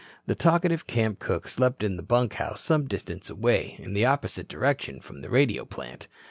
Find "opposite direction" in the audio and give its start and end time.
4.05-4.99